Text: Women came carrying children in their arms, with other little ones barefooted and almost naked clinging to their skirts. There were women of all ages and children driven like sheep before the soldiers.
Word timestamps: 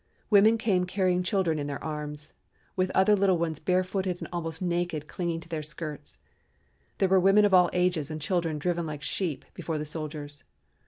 Women 0.31 0.57
came 0.57 0.87
carrying 0.87 1.21
children 1.21 1.59
in 1.59 1.67
their 1.67 1.83
arms, 1.83 2.33
with 2.75 2.89
other 2.95 3.15
little 3.15 3.37
ones 3.37 3.59
barefooted 3.59 4.17
and 4.19 4.27
almost 4.33 4.59
naked 4.59 5.07
clinging 5.07 5.41
to 5.41 5.47
their 5.49 5.61
skirts. 5.61 6.17
There 6.97 7.07
were 7.09 7.19
women 7.19 7.45
of 7.45 7.53
all 7.53 7.69
ages 7.71 8.09
and 8.09 8.19
children 8.19 8.57
driven 8.57 8.87
like 8.87 9.03
sheep 9.03 9.45
before 9.53 9.77
the 9.77 9.85
soldiers. 9.85 10.43